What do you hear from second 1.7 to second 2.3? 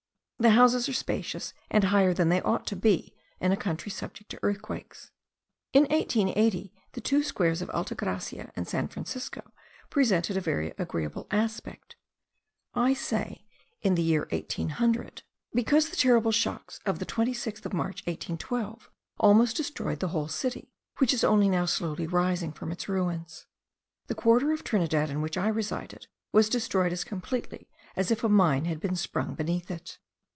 higher than